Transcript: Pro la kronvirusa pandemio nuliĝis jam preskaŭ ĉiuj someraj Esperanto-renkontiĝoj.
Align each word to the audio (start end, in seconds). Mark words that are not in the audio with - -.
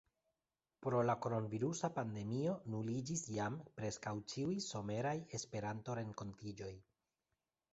Pro 0.85 1.01
la 1.09 1.15
kronvirusa 1.25 1.89
pandemio 1.97 2.55
nuliĝis 2.75 3.23
jam 3.35 3.59
preskaŭ 3.81 4.15
ĉiuj 4.33 4.57
someraj 4.69 5.15
Esperanto-renkontiĝoj. 5.41 6.73